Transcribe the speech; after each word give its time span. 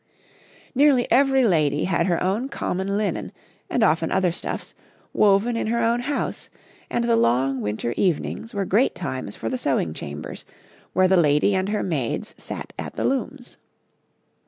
Nearly 0.73 1.05
every 1.11 1.45
lady 1.45 1.83
had 1.83 2.07
her 2.07 2.23
own 2.23 2.49
common 2.49 2.97
linen, 2.97 3.31
and 3.69 3.83
often 3.83 4.11
other 4.11 4.31
stuffs, 4.31 4.73
woven 5.13 5.55
in 5.55 5.67
her 5.67 5.77
own 5.83 5.99
house, 5.99 6.49
and 6.89 7.03
the 7.03 7.15
long 7.15 7.61
winter 7.61 7.93
evenings 7.95 8.51
were 8.51 8.65
great 8.65 8.95
times 8.95 9.35
for 9.35 9.47
the 9.47 9.59
sewing 9.59 9.93
chambers, 9.93 10.43
where 10.93 11.07
the 11.07 11.17
lady 11.17 11.53
and 11.53 11.69
her 11.69 11.83
maids 11.83 12.33
sat 12.39 12.73
at 12.79 12.95
the 12.95 13.03
looms. 13.05 13.57